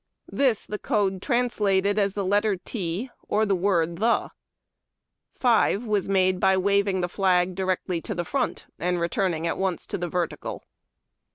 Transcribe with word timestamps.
This 0.31 0.65
the 0.65 0.79
code 0.79 1.21
translated 1.21 1.99
as 1.99 2.15
the 2.15 2.25
letter" 2.25 2.57
t" 2.73 3.11
and 3.29 3.47
the 3.47 3.53
word" 3.55 3.97
the."" 3.97 4.31
5" 5.33 5.83
was 5.85 6.09
made 6.09 6.39
by 6.39 6.57
waving 6.57 7.01
the 7.01 7.07
flag 7.07 7.53
directly 7.53 8.01
to 8.01 8.15
the 8.15 8.25
front, 8.25 8.65
and 8.79 8.99
returning 8.99 9.45
at 9.45 9.59
once 9.59 9.85
to 9.85 9.99
the 9.99 10.09
vertical. 10.09 10.63